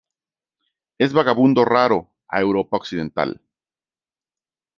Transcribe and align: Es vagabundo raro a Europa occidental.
Es 0.97 1.13
vagabundo 1.17 1.63
raro 1.69 1.99
a 2.27 2.41
Europa 2.47 2.75
occidental. 2.81 3.39